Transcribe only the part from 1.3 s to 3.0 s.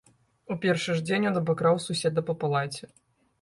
ён абакраў суседа па палаце.